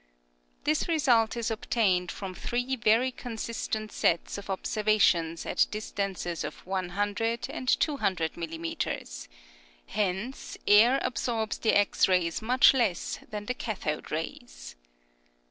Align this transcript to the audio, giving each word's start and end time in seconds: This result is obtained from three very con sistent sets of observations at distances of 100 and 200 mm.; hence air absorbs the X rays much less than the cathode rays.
This 0.63 0.87
result 0.87 1.37
is 1.37 1.51
obtained 1.51 2.11
from 2.11 2.33
three 2.33 2.75
very 2.75 3.11
con 3.11 3.35
sistent 3.37 3.91
sets 3.91 4.39
of 4.39 4.49
observations 4.49 5.45
at 5.45 5.67
distances 5.69 6.43
of 6.43 6.65
100 6.65 7.45
and 7.51 7.67
200 7.67 8.33
mm.; 8.33 9.27
hence 9.85 10.57
air 10.65 10.99
absorbs 11.03 11.59
the 11.59 11.77
X 11.77 12.07
rays 12.07 12.41
much 12.41 12.73
less 12.73 13.19
than 13.29 13.45
the 13.45 13.53
cathode 13.53 14.09
rays. 14.09 14.75